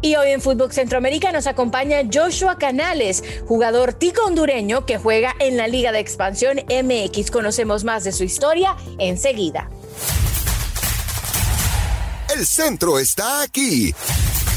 [0.00, 5.56] Y hoy en Fútbol Centroamérica nos acompaña Joshua Canales, jugador tico hondureño que juega en
[5.56, 7.30] la Liga de Expansión MX.
[7.30, 9.68] Conocemos más de su historia enseguida.
[12.34, 13.92] El centro está aquí.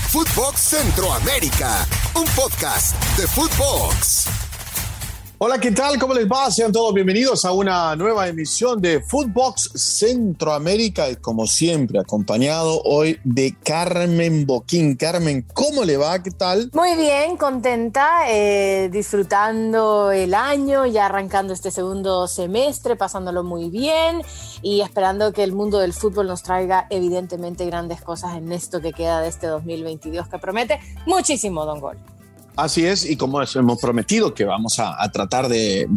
[0.09, 4.50] Footbox Centroamérica, un podcast de Footbox.
[5.44, 5.98] Hola, ¿qué tal?
[5.98, 6.52] ¿Cómo les va?
[6.52, 13.20] Sean todos bienvenidos a una nueva emisión de Footbox Centroamérica y como siempre acompañado hoy
[13.23, 14.96] de Carmen Boquín.
[14.96, 16.22] Carmen, ¿cómo le va?
[16.22, 16.70] ¿Qué tal?
[16.73, 24.21] Muy bien, contenta, eh, disfrutando el año, ya arrancando este segundo semestre, pasándolo muy bien
[24.62, 28.94] y esperando que el mundo del fútbol nos traiga evidentemente grandes cosas en esto que
[28.94, 31.98] queda de este 2022 que promete muchísimo, Don Gol.
[32.55, 35.88] Así es, y como hemos prometido que vamos a, tratar de,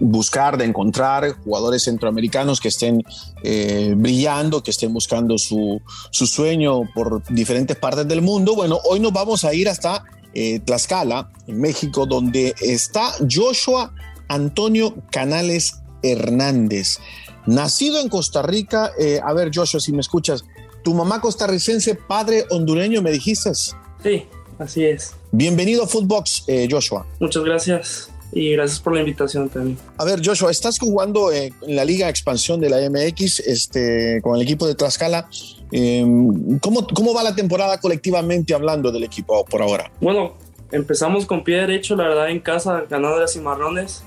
[0.00, 3.02] buscar, de encontrar jugadores centroamericanos que estén
[3.44, 5.80] eh, brillando, que estén buscando su,
[6.10, 8.56] sueño por diferentes partes del mundo.
[8.56, 10.04] Bueno, hoy nos vamos a ir hasta
[10.34, 13.94] eh, Tlaxcala, en México, donde está Joshua
[14.28, 16.98] Antonio Canales Hernández.
[17.46, 20.44] Nacido en Costa Rica, eh, a ver Joshua, si me escuchas,
[20.82, 23.52] tu mamá costarricense, padre hondureño, me dijiste.
[23.54, 24.26] Sí,
[24.58, 25.14] así es.
[25.32, 27.06] Bienvenido a Footbox, eh, Joshua.
[27.20, 29.78] Muchas gracias y gracias por la invitación también.
[29.96, 34.36] A ver, Joshua, estás jugando eh, en la Liga Expansión de la MX este, con
[34.36, 35.28] el equipo de Tlaxcala.
[35.70, 39.90] Em, ¿cómo, ¿Cómo va la temporada colectivamente hablando del equipo por ahora?
[40.00, 40.34] Bueno,
[40.72, 44.02] empezamos con pie derecho, la verdad, en casa, ganando de Cimarrones.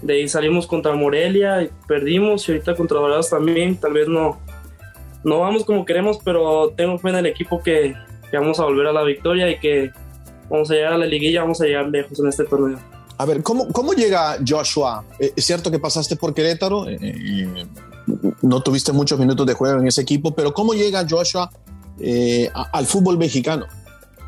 [0.00, 3.76] De ahí salimos contra Morelia y perdimos, y ahorita contra Dorados también.
[3.76, 4.40] Tal vez no,
[5.24, 7.94] no vamos como queremos, pero tengo fe en el equipo que,
[8.32, 9.92] que vamos a volver a la victoria y que
[10.48, 12.78] vamos a llegar a la liguilla, vamos a llegar lejos en este torneo.
[13.18, 15.04] A ver, ¿cómo, cómo llega Joshua?
[15.20, 17.66] Eh, es cierto que pasaste por Querétaro, eh, eh,
[18.40, 21.50] no tuviste muchos minutos de juego en ese equipo, pero ¿cómo llega Joshua
[22.72, 23.66] al fútbol mexicano?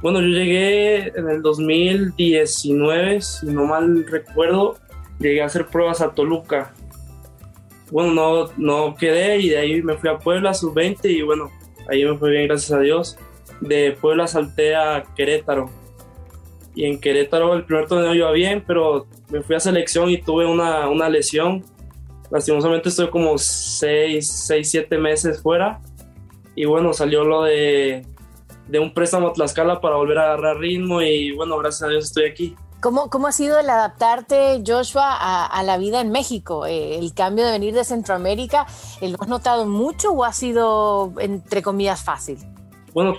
[0.02, 4.76] Bueno, yo llegué en el 2019, si no mal recuerdo,
[5.18, 6.74] llegué a hacer pruebas a Toluca.
[7.90, 11.50] Bueno, no, no quedé y de ahí me fui a Puebla, sub-20, y bueno,
[11.88, 13.16] ahí me fue bien, gracias a Dios.
[13.60, 15.70] De Puebla salté a Querétaro
[16.74, 20.44] y en Querétaro el primer torneo iba bien, pero me fui a selección y tuve
[20.44, 21.64] una, una lesión.
[22.30, 25.80] Lastimosamente estoy como 6, 6, 7 meses fuera.
[26.56, 28.04] Y bueno, salió lo de,
[28.68, 32.04] de un préstamo a Tlaxcala para volver a agarrar ritmo y bueno, gracias a Dios
[32.04, 32.56] estoy aquí.
[32.80, 36.66] ¿Cómo, cómo ha sido el adaptarte, Joshua, a, a la vida en México?
[36.66, 38.66] Eh, el cambio de venir de Centroamérica,
[39.00, 42.38] ¿lo has notado mucho o ha sido, entre comillas, fácil?
[42.92, 43.14] Bueno,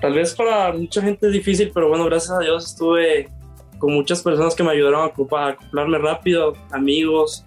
[0.00, 3.30] Tal vez para mucha gente es difícil, pero bueno, gracias a Dios estuve
[3.78, 7.44] con muchas personas que me ayudaron a acoplarme rápido, amigos,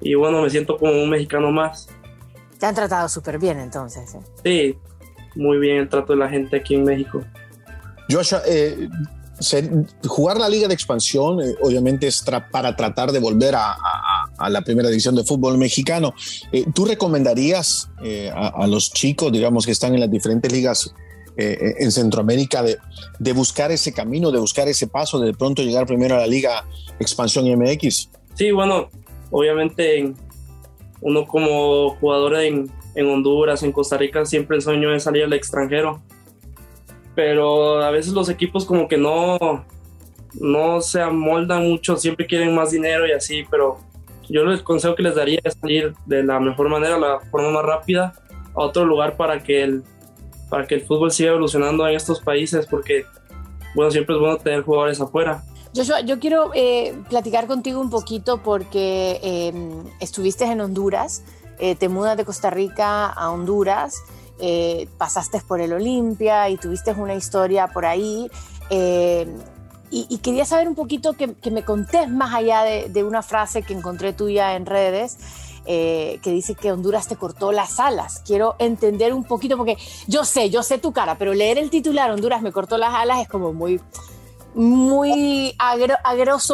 [0.00, 1.88] y bueno, me siento como un mexicano más.
[2.58, 4.14] Te han tratado súper bien entonces.
[4.14, 4.20] ¿eh?
[4.44, 4.78] Sí,
[5.36, 7.22] muy bien el trato de la gente aquí en México.
[8.10, 8.88] Joshua, eh,
[10.06, 13.76] jugar la liga de expansión eh, obviamente es para tratar de volver a,
[14.48, 16.14] la primera división de fútbol mexicano.
[16.74, 17.90] ¿Tú recomendarías
[18.34, 20.92] a, los chicos, digamos, que están en las diferentes ligas
[21.36, 22.78] eh, en Centroamérica de,
[23.18, 26.64] de, buscar ese camino, de buscar ese paso, de pronto llegar primero a la Liga
[27.00, 28.10] Expansión MX?
[28.34, 28.88] Sí, bueno,
[29.30, 30.12] obviamente
[31.00, 35.32] uno como jugador en, en Honduras, en Costa Rica, siempre el sueño es salir al
[35.32, 36.00] extranjero.
[37.14, 39.64] Pero a veces los equipos como que no,
[40.34, 43.78] no se amoldan mucho, siempre quieren más dinero y así, pero
[44.28, 47.64] yo el consejo que les daría es salir de la mejor manera, la forma más
[47.64, 48.14] rápida,
[48.54, 49.82] a otro lugar para que el,
[50.52, 53.06] para que el fútbol siga evolucionando en estos países, porque,
[53.74, 55.42] bueno, siempre es bueno tener jugadores afuera.
[55.74, 61.24] Joshua, yo quiero eh, platicar contigo un poquito porque em, estuviste en Honduras,
[61.58, 64.02] eh, te mudas de Costa Rica a Honduras,
[64.40, 68.30] eh, pasaste por el Olimpia y tuviste una historia por ahí.
[69.90, 73.72] Y, quería saber un poquito que, me contés más allá de, de, una frase que
[73.72, 75.16] encontré tuya en redes,
[75.64, 78.22] eh, que dice que Honduras te cortó las alas.
[78.26, 79.76] Quiero entender un poquito, porque
[80.08, 83.20] yo sé, yo sé tu cara, pero leer el titular Honduras me cortó las alas
[83.20, 83.80] es como muy,
[84.54, 85.76] muy a,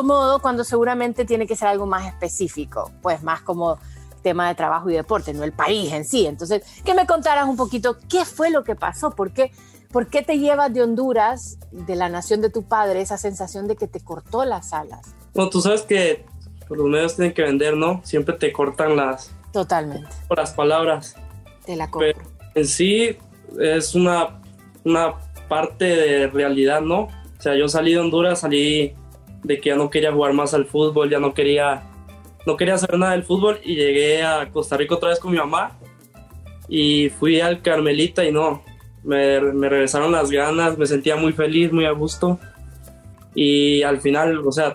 [0.02, 3.78] modo, cuando seguramente tiene que ser algo más específico, pues más como
[4.22, 6.26] tema de trabajo y deporte, no el país en sí.
[6.26, 9.52] Entonces, que me contaras un poquito qué fue lo que pasó, por qué,
[9.90, 13.76] por qué te llevas de Honduras, de la nación de tu padre, esa sensación de
[13.76, 15.14] que te cortó las alas.
[15.34, 16.26] Bueno, tú sabes que
[16.68, 18.00] pues, los medios tienen que vender, ¿no?
[18.04, 19.34] Siempre te cortan las...
[19.52, 20.08] Totalmente.
[20.36, 21.16] Las palabras.
[21.64, 22.12] Te la compro.
[22.14, 23.16] Pero en sí
[23.58, 24.40] es una,
[24.84, 25.14] una
[25.48, 27.02] parte de realidad, ¿no?
[27.02, 28.94] O sea, yo salí de Honduras, salí
[29.42, 31.84] de que ya no quería jugar más al fútbol, ya no quería,
[32.46, 35.38] no quería hacer nada del fútbol y llegué a Costa Rica otra vez con mi
[35.38, 35.78] mamá
[36.68, 38.62] y fui al Carmelita y no,
[39.02, 42.38] me, me regresaron las ganas, me sentía muy feliz, muy a gusto.
[43.34, 44.74] Y al final, o sea,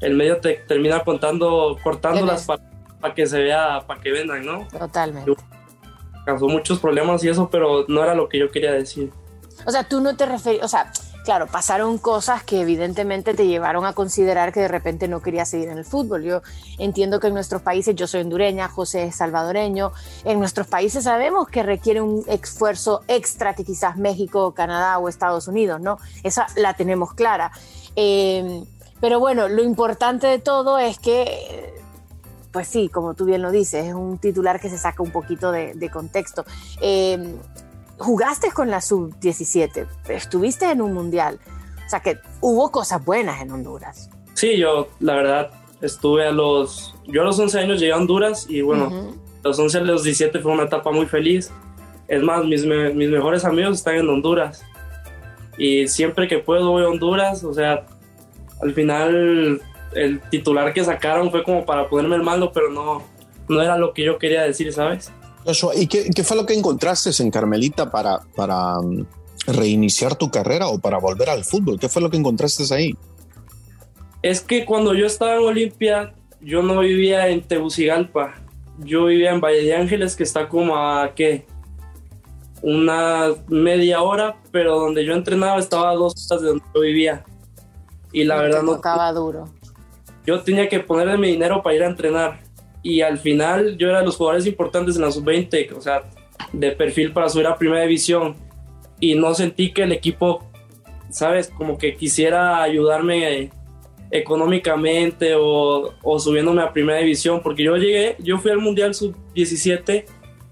[0.00, 4.66] el medio te termina contando, cortándolas para que se vea, para que vendan, ¿no?
[4.68, 5.32] Totalmente.
[6.24, 9.12] Causó muchos problemas y eso, pero no era lo que yo quería decir.
[9.64, 10.92] O sea, tú no te referías, o sea,
[11.24, 15.68] claro, pasaron cosas que evidentemente te llevaron a considerar que de repente no querías seguir
[15.68, 16.22] en el fútbol.
[16.22, 16.42] Yo
[16.78, 19.92] entiendo que en nuestros países, yo soy hondureña, José es salvadoreño,
[20.24, 25.48] en nuestros países sabemos que requiere un esfuerzo extra que quizás México, Canadá o Estados
[25.48, 25.98] Unidos, ¿no?
[26.22, 27.50] Esa la tenemos clara.
[27.96, 28.62] Eh,
[29.00, 31.74] pero bueno, lo importante de todo es que,
[32.52, 35.52] pues sí, como tú bien lo dices, es un titular que se saca un poquito
[35.52, 36.44] de, contexto.
[36.80, 37.36] Eh,
[37.98, 41.38] jugaste con la sub-17, estuviste en un mundial,
[41.86, 44.10] o sea que hubo cosas buenas en Honduras.
[44.34, 45.50] Sí, yo la verdad
[45.80, 49.78] estuve a los, yo a los 11 años llegué a Honduras y bueno, los 11
[49.78, 51.50] a los 17 fue una etapa muy feliz.
[52.08, 54.64] Es más, mis, mis mejores amigos están en Honduras
[55.58, 57.86] y siempre que puedo voy a Honduras, o sea,
[58.60, 59.60] al final
[59.94, 63.02] el titular que sacaron fue como para ponerme el mando, pero no,
[63.48, 65.10] no era lo que yo quería decir, ¿sabes?
[65.76, 69.06] ¿y qué, qué, fue lo que encontraste en Carmelita para, para um,
[69.46, 71.78] reiniciar tu carrera o para volver al fútbol?
[71.78, 72.94] ¿Qué fue lo que encontraste ahí?
[74.22, 78.34] Es que cuando yo estaba en Olimpia, yo no vivía en Tegucigalpa,
[78.78, 81.46] yo vivía en Valle de Ángeles, que está como a, ¿qué?
[82.62, 87.24] Una media hora, pero donde yo entrenaba estaba a dos horas de donde yo vivía.
[88.16, 88.76] Y la verdad no...
[88.76, 89.44] Tocaba duro.
[90.24, 92.40] Yo tenía que ponerle mi dinero para ir a entrenar.
[92.82, 96.04] Y al final yo era de los jugadores importantes en la sub-20, o sea,
[96.50, 98.34] de perfil para subir a primera división.
[99.00, 100.50] Y no sentí que el equipo,
[101.10, 103.50] sabes, como que quisiera ayudarme
[104.10, 110.06] económicamente o, o subiéndome a primera división, porque yo llegué, yo fui al Mundial sub-17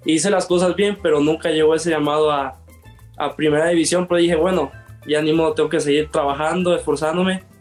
[0.05, 2.61] hice las cosas bien, pero nunca llegó ese llamado a,
[3.17, 4.71] a primera división, pero dije, bueno,
[5.07, 7.54] ya ni modo, tengo que seguir trabajando, esforzándome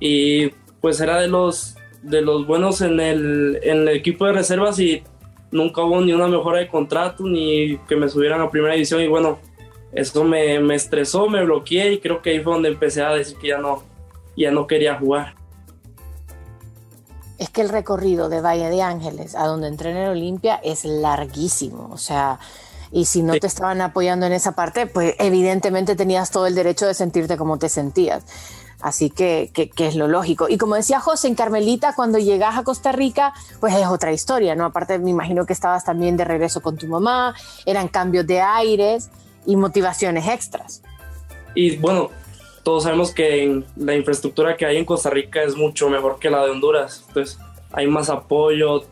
[0.00, 0.48] y
[0.80, 5.02] pues era de los de los buenos en el, en el equipo de reservas y
[5.50, 9.08] nunca hubo ni una mejora de contrato ni que me subieran a primera división y
[9.08, 9.38] bueno,
[9.92, 13.36] eso me, me, estresó, me bloqueé y creo que ahí fue donde empecé a decir
[13.38, 13.82] que ya no,
[14.36, 15.34] ya no quería jugar.
[17.38, 21.88] Es que el recorrido de Valle de Ángeles a donde entrené en Olimpia es larguísimo,
[21.92, 22.38] o sea,
[22.90, 26.86] y si no te estaban apoyando en esa parte, pues evidentemente tenías todo el derecho
[26.86, 28.24] de sentirte como te sentías.
[28.80, 30.48] Así que, que, es lo lógico.
[30.48, 34.54] Y como decía José, en Carmelita, cuando llegas a Costa Rica, pues es otra historia,
[34.54, 34.64] ¿no?
[34.64, 37.34] Aparte, me imagino que estabas también de regreso con tu mamá,
[37.66, 39.10] eran cambios de aires
[39.46, 40.82] y motivaciones extras.
[41.54, 42.10] Y bueno,
[42.62, 46.44] todos sabemos que la infraestructura que hay en Costa Rica es mucho mejor que la
[46.44, 47.04] de Honduras.
[47.08, 47.38] Entonces,
[47.72, 48.84] hay más apoyo,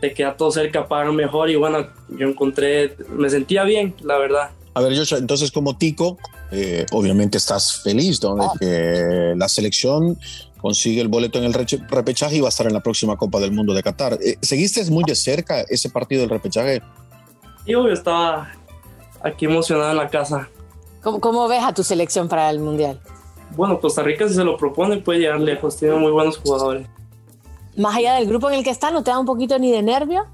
[0.00, 4.50] te queda todo cerca, pagan mejor y bueno, yo encontré, me sentía bien, la verdad.
[4.74, 6.18] A ver, Joshua, entonces como Tico,
[6.50, 8.52] eh, obviamente estás feliz de ah.
[8.58, 10.18] que la selección
[10.60, 13.52] consigue el boleto en el repechaje y va a estar en la próxima Copa del
[13.52, 14.18] Mundo de Qatar.
[14.22, 16.80] Eh, ¿Seguiste muy de cerca ese partido del repechaje?
[17.66, 18.52] Yo estaba
[19.22, 20.48] aquí emocionado en la casa.
[21.02, 23.00] ¿Cómo, ¿Cómo, ves a tu selección para el Mundial?
[23.56, 26.86] Bueno, Costa Rica si se lo propone puede llegar lejos, tiene muy buenos jugadores.
[27.76, 29.82] Más allá del grupo en el que está, ¿no te da un poquito ni de
[29.82, 30.24] nervio?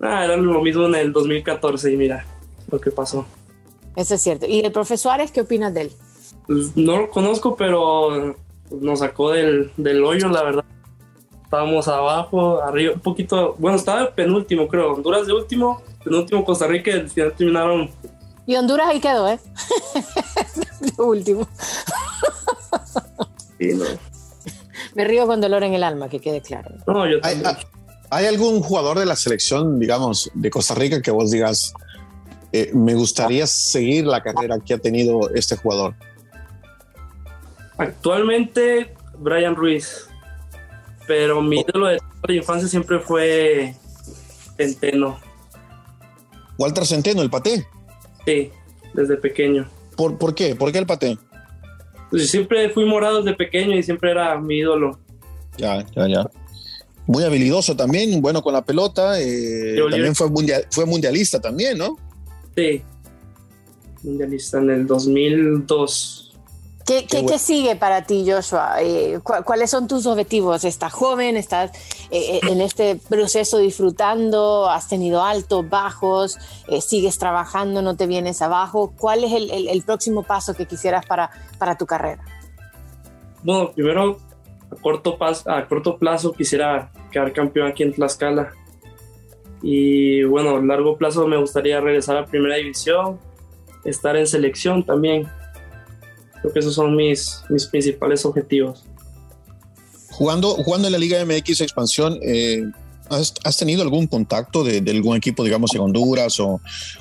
[0.00, 2.24] Ah, era lo mismo en el 2014 y mira
[2.70, 3.26] lo que pasó.
[3.96, 4.46] Eso es cierto.
[4.46, 5.92] ¿Y el profesor Suárez, qué opinas de él?
[6.46, 8.36] Pues, no lo conozco, pero
[8.70, 10.64] nos sacó del, del hoyo, la verdad.
[11.44, 13.56] Estábamos abajo, arriba, un poquito.
[13.58, 14.92] Bueno, estaba penúltimo, creo.
[14.92, 17.90] Honduras de último, penúltimo Costa Rica, al final terminaron.
[18.46, 19.38] Y Honduras ahí quedó, ¿eh?
[20.80, 21.48] de último.
[23.58, 23.84] sí, no.
[24.94, 26.70] Me río con dolor en el alma, que quede claro.
[26.86, 27.46] No, yo también.
[27.46, 27.56] ¿Hay,
[28.10, 31.72] ¿Hay algún jugador de la selección, digamos, de Costa Rica que vos digas,
[32.52, 35.94] eh, me gustaría seguir la carrera que ha tenido este jugador.
[37.78, 40.08] Actualmente, Brian Ruiz.
[41.06, 43.74] Pero mi ídolo de la infancia siempre fue
[44.56, 45.18] Centeno.
[46.58, 47.66] Walter Centeno, el paté.
[48.26, 48.50] Sí,
[48.94, 49.68] desde pequeño.
[49.96, 50.54] ¿Por, ¿por qué?
[50.54, 51.18] ¿Por qué el paté?
[52.10, 54.98] Pues siempre fui morado desde pequeño y siempre era mi ídolo.
[55.56, 56.30] Ya, ya, ya.
[57.06, 59.20] Muy habilidoso también, bueno con la pelota.
[59.20, 60.28] Eh, también fue,
[60.70, 61.96] fue mundialista también, ¿no?
[62.56, 62.82] Sí,
[64.02, 66.30] mundialista en el 2002.
[66.86, 68.82] ¿Qué, qué, sigue para ti, Joshua?
[68.82, 70.64] Eh, ¿Cuáles son tus objetivos?
[70.64, 71.36] ¿Estás joven?
[71.36, 71.70] ¿Estás
[72.10, 74.68] eh, eh, en este proceso disfrutando?
[74.68, 76.36] ¿Has tenido altos, bajos?
[76.80, 77.80] ¿Sigues trabajando?
[77.80, 78.92] ¿No te vienes abajo?
[78.98, 82.24] ¿Cuál es el, el, próximo paso que quisieras para, para tu carrera?
[83.44, 84.18] Bueno, primero,
[84.72, 85.16] a corto,
[85.46, 88.52] a corto plazo quisiera quedar campeón aquí en Tlaxcala.
[89.62, 93.18] Y bueno, a largo plazo me gustaría regresar a primera división
[93.84, 95.28] estar en selección también.
[96.40, 98.84] Creo que esos son mis, mis principales objetivos.
[100.10, 102.64] Jugando, jugando en la Liga MX Expansión, eh,
[103.08, 106.60] ¿has, tenido algún contacto de, algún equipo, digamos, en Honduras o,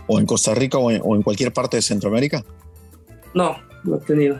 [0.09, 2.43] en Costa Rica o en, cualquier parte de Centroamérica?
[3.33, 4.39] No, no he tenido.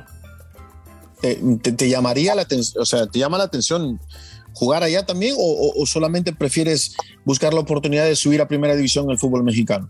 [1.21, 3.99] ¿Te, llamaría la atención, o sea, te llama la atención
[4.59, 9.11] jugar allá también o, solamente prefieres buscar la oportunidad de subir a primera división en
[9.11, 9.89] el fútbol mexicano?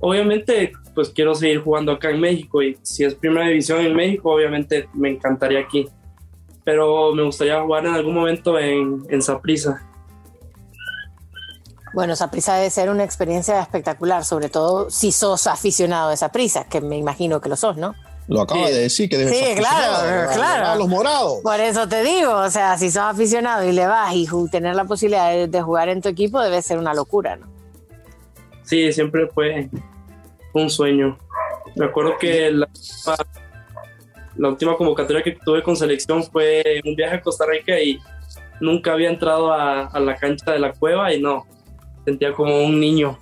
[0.00, 4.32] Obviamente, pues quiero seguir jugando acá en México y si es primera división en México,
[4.32, 5.88] obviamente me encantaría aquí.
[6.62, 9.82] Pero me gustaría jugar en algún momento en, en Saprissa.
[11.94, 16.80] Bueno, Saprissa debe ser una experiencia espectacular, sobre todo si sos aficionado de Saprissa, que
[16.80, 17.94] me imagino que lo sos, ¿no?
[18.30, 20.66] Lo acaba de decir que debe Sí, claro, claro.
[20.68, 21.40] A los morados.
[21.42, 24.84] Por eso te digo, o sea, si sos aficionado y le vas y tener la
[24.84, 27.48] posibilidad de, jugar en tu equipo debe ser una locura, ¿no?
[28.62, 29.68] Sí, siempre fue
[30.54, 31.18] un sueño.
[31.74, 32.68] Me acuerdo que la,
[34.48, 37.98] última convocatoria que tuve con selección fue un viaje a Costa Rica y
[38.60, 41.46] nunca había entrado a, la cancha de la cueva y no,
[42.04, 43.18] sentía como un niño.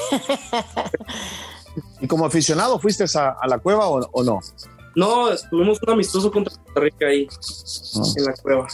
[2.06, 4.38] ¿Y como aficionado fuiste a, la cueva o, no?
[4.94, 7.26] No, tuvimos un amistoso contra Costa Rica ahí,
[7.96, 8.02] ah.
[8.16, 8.68] en la cueva.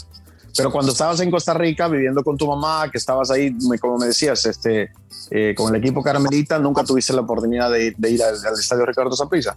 [0.54, 4.04] Pero cuando estabas en Costa Rica viviendo con tu mamá, que estabas ahí, como me
[4.04, 4.92] decías, este,
[5.30, 9.56] eh, con el equipo Caramelita, ¿nunca tuviste la oportunidad de, ir al, estadio Ricardo Zaprisa?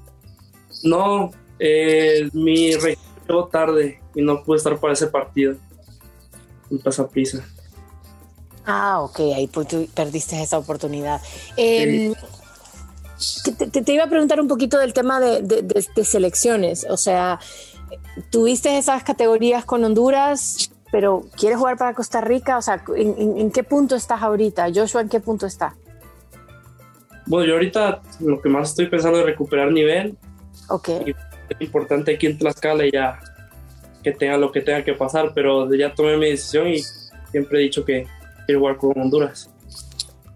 [0.83, 5.55] No, eh, mi registro tarde y no pude estar para ese partido
[6.71, 7.45] en Zaprisa.
[8.65, 9.49] Ah, ok, ahí
[9.93, 11.21] perdiste esa oportunidad.
[11.57, 12.13] Eh,
[13.57, 16.85] te, iba a preguntar un poquito del tema de, selecciones.
[16.89, 17.39] O sea,
[18.29, 22.57] tuviste esas categorías con Honduras, pero ¿quieres jugar para Costa Rica?
[22.57, 24.67] O sea, ¿en, qué punto estás ahorita?
[24.73, 25.75] Joshua, ¿en qué punto está?
[27.25, 30.17] Bueno, yo ahorita lo que más estoy pensando es recuperar nivel.
[30.69, 30.89] Ok.
[30.89, 31.15] es
[31.59, 33.19] importante aquí en Tlaxcala ya
[34.03, 36.83] que tenga lo que tenga que pasar, pero ya tomé mi decisión y
[37.31, 38.07] siempre he dicho que
[38.45, 39.49] quiero jugar con Honduras.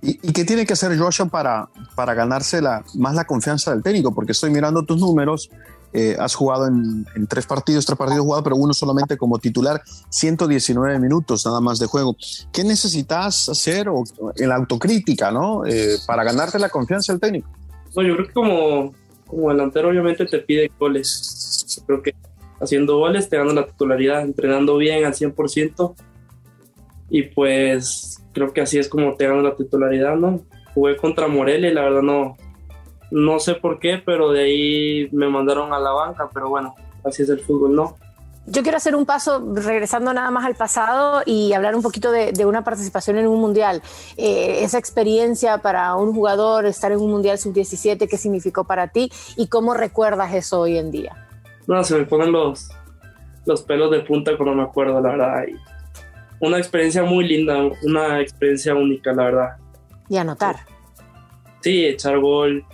[0.02, 4.14] ¿Y, qué tiene que hacer Joshua para, para ganarse la, más la confianza del técnico?
[4.14, 5.50] Porque estoy mirando tus números.
[5.92, 11.00] Eh, has jugado en, tres partidos, tres partidos jugados, pero uno solamente como titular, 119
[11.00, 12.16] minutos nada más de juego.
[12.54, 14.04] ¿Qué necesitas hacer o,
[14.36, 15.66] en la autocrítica, ¿no?
[15.66, 17.50] Eh, para ganarte la confianza del técnico.
[17.96, 18.94] No, yo creo que como,
[19.26, 21.76] como delantero obviamente te pide goles.
[21.76, 22.16] Yo creo que
[22.62, 25.96] haciendo goles te la titularidad, entrenando bien al 100%.
[27.10, 30.42] Y pues creo que así es como te ganan la titularidad, ¿no?
[30.74, 32.38] Jugué contra Morelia y la verdad no,
[33.12, 37.24] no sé por qué, pero de ahí me mandaron a la banca, pero bueno, así
[37.24, 37.96] es el fútbol, ¿no?
[38.46, 42.46] Yo quiero hacer un paso regresando nada más al pasado y hablar un poquito de,
[42.46, 43.84] una participación en un mundial.
[44.18, 49.12] Eh, esa experiencia para un jugador, estar en un mundial sub-17, ¿qué significó para ti
[49.38, 51.28] y cómo recuerdas eso hoy en día?
[51.68, 52.72] No, se me ponen los,
[53.46, 55.44] los pelos de punta cuando me acuerdo, la verdad
[56.40, 59.50] una experiencia muy linda, una experiencia única, la verdad.
[60.08, 60.58] Y anotar.
[61.62, 62.66] Sí, echar gol,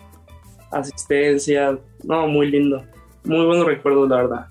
[0.72, 2.84] asistencia, no, muy lindo.
[3.24, 4.48] Muy buenos recuerdos, la verdad.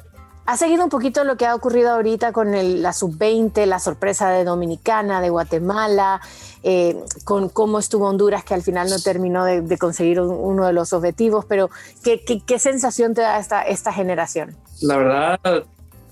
[0.46, 2.50] ¿Ha seguido un poquito lo que ha ocurrido ahorita con
[2.82, 6.20] la sub-20, la sorpresa de Dominicana, de Guatemala,
[6.62, 10.92] eh, con cómo estuvo Honduras, que al final no terminó de, conseguir uno de los
[10.92, 11.70] objetivos, pero
[12.02, 14.54] ¿qué, qué, sensación te da esta, esta generación?
[14.82, 15.40] La verdad,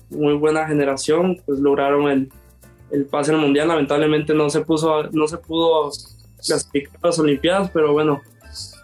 [0.09, 2.31] muy buena generación, pues lograron el,
[2.93, 3.67] el pase al mundial.
[3.67, 5.91] Lamentablemente no se puso, no se pudo
[6.45, 8.21] clasificar a las Olimpiadas, pero bueno,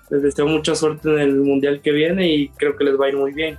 [0.09, 3.09] les deseo mucha suerte en el mundial que viene y creo que les va a
[3.09, 3.57] ir muy bien.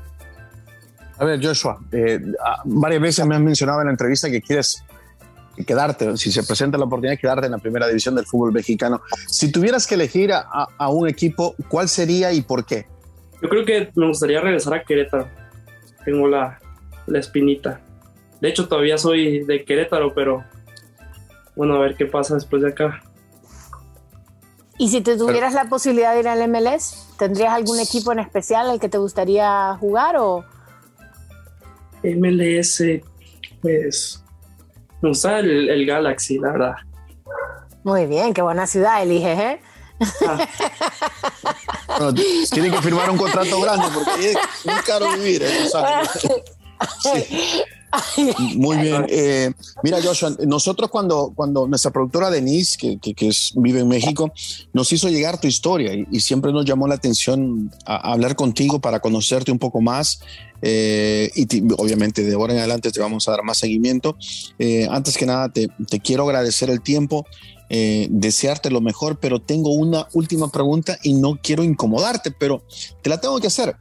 [1.19, 2.19] A ver, Joshua, eh,
[2.65, 4.83] varias veces me has mencionado en la entrevista que quieres
[5.67, 9.03] quedarte, si se presenta la oportunidad de quedarte en la primera división del fútbol mexicano.
[9.27, 12.87] Si tuvieras que elegir a, a, un equipo, ¿cuál sería y por qué?
[13.43, 15.29] Yo creo que me gustaría regresar a Querétaro.
[16.05, 16.59] Tengo la,
[17.07, 17.81] la espinita.
[18.41, 20.45] De hecho, todavía soy de Querétaro, pero
[21.55, 23.03] bueno, a ver qué pasa después de acá.
[24.79, 28.71] ¿Y si te tuvieras la posibilidad de ir al MLS, tendrías algún equipo en especial
[28.71, 30.43] al que te gustaría jugar o...?
[32.03, 32.83] MLS,
[33.61, 34.25] pues...
[35.03, 36.75] Me gusta el, Galaxy, la verdad.
[37.85, 39.61] Muy bien, qué buena ciudad eliges, ¿eh?
[40.27, 40.49] Ah.
[42.51, 45.69] tienen que firmar un contrato grande porque es muy caro vivir, ¿eh?
[48.57, 49.07] Muy bien.
[49.09, 54.33] Eh, mira, Joshua, nosotros cuando, cuando nuestra productora Denise, que, que, es, vive en México,
[54.73, 59.01] nos hizo llegar tu historia y, siempre nos llamó la atención a, hablar contigo para
[59.01, 60.21] conocerte un poco más.
[60.63, 64.17] Eh, y obviamente de ahora en adelante te vamos a dar más seguimiento.
[64.59, 67.27] Eh, antes que nada, te, te quiero agradecer el tiempo.
[67.69, 72.65] desearte lo mejor, pero tengo una última pregunta y no quiero incomodarte, pero
[73.03, 73.77] te la tengo que hacer.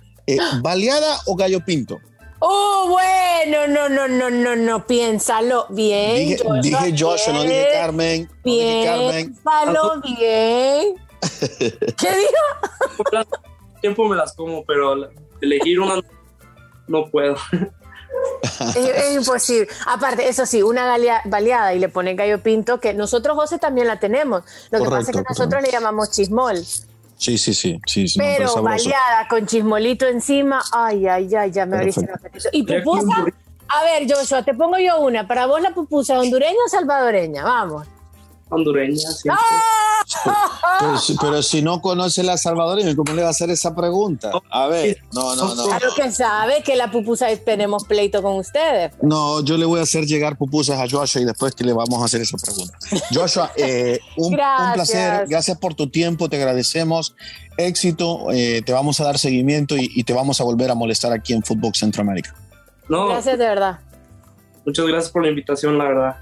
[0.61, 1.99] ¿Baleada o gallo pinto?
[2.41, 6.15] Oh, bueno, no, no, no, no, no, piénsalo bien.
[6.15, 8.29] Dije, Joshua, dije Joshua, no dije Carmen.
[8.31, 9.25] No dije Carmen.
[9.33, 10.95] Piénsalo bien.
[11.97, 13.25] ¿Qué dijo?
[13.81, 15.09] Tiempo me las como, pero
[15.41, 16.01] elegir una
[16.87, 17.35] no puedo.
[18.59, 19.67] Es, es imposible.
[19.85, 23.87] Aparte, eso sí, una galea- baleada y le ponen gallo pinto, que nosotros, José, también
[23.87, 24.43] la tenemos.
[24.71, 26.57] Lo que pasa es que Correcto, nosotros le llamamos chismol.
[27.19, 28.63] Sí, sí, sí, sí, sí, no, pero sabroso.
[28.63, 32.47] baleada con chismolito encima, ay, ay, ay, ya me abriste el apetito.
[32.53, 33.25] ¿Y pupusa?
[33.67, 35.27] A ver, Joshua, te pongo yo una.
[35.27, 37.43] Para vos la pupusa, ¿hondureña o salvadoreña?
[37.43, 37.87] Vamos.
[38.49, 39.43] Hondureña, siempre.
[40.79, 44.31] Pero, si- pero si no conoce la salvadoreña, ¿cómo le va a hacer esa pregunta?
[44.49, 45.65] A ver, no, no, no.
[45.65, 48.91] Claro que sabe que la pupusa tenemos pleito con ustedes.
[49.03, 52.01] No, yo le voy a hacer llegar pupusas a Joshua y después que le vamos
[52.01, 52.75] a hacer esa pregunta.
[53.13, 55.27] Joshua, eh, un, placer.
[55.27, 57.15] Gracias por tu tiempo, te agradecemos.
[57.57, 61.11] Éxito, eh, te vamos a dar seguimiento y, y te vamos a volver a molestar
[61.11, 62.33] aquí en Fútbol Centroamérica.
[62.87, 63.79] No, Gracias de verdad.
[64.65, 66.15] muchas gracias por la invitación, la verdad.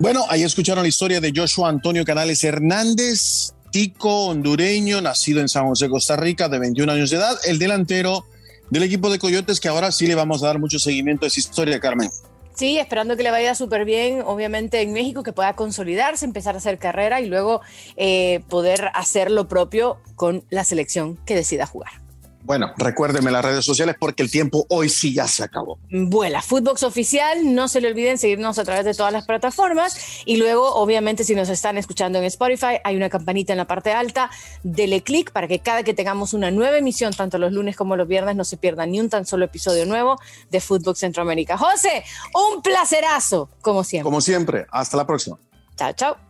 [0.00, 5.66] Bueno, ahí escucharon la historia de Joshua Antonio Canales Hernández, tico hondureño, nacido en San
[5.66, 8.24] José, Costa Rica, de 21 años de edad, el delantero
[8.70, 11.38] del equipo de Coyotes, que ahora sí le vamos a dar mucho seguimiento a esa
[11.38, 12.08] historia, Carmen.
[12.54, 16.58] Sí, esperando que le vaya súper bien, obviamente en México, que pueda consolidarse, empezar a
[16.58, 17.60] hacer carrera y luego
[17.96, 21.92] eh, poder hacer lo propio con la selección que decida jugar.
[22.42, 25.78] Bueno, recuérdeme las redes sociales porque el tiempo hoy sí ya se acabó.
[25.90, 30.36] Vuela, Footbox Oficial, no se le olviden seguirnos a través de todas las plataformas y
[30.36, 34.30] luego, obviamente, si nos están escuchando en Spotify, hay una campanita en la parte alta,
[34.62, 38.08] dele clic para que cada que tengamos una nueva emisión, tanto los lunes como los
[38.08, 40.18] viernes, no se pierda ni un tan solo episodio nuevo
[40.50, 41.58] de Footbox Centroamérica.
[41.58, 42.04] José,
[42.34, 44.04] un placerazo, como siempre.
[44.04, 45.38] Como siempre, hasta la próxima.
[45.76, 46.29] Chao, chao.